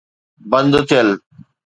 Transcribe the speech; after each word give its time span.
بند 0.51 0.73
ٿيل. 0.89 1.09